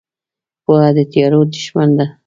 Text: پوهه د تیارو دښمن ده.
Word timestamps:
پوهه 0.63 0.89
د 0.95 0.97
تیارو 1.11 1.39
دښمن 1.53 1.89
ده. 1.97 2.05